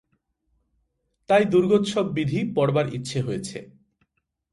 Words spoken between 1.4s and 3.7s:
দুর্গোৎসব-বিধি পড়বার ইচ্ছে হয়েছে।